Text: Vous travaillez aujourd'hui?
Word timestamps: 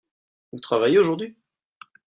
Vous 0.51 0.57
travaillez 0.59 0.97
aujourd'hui? 0.97 1.37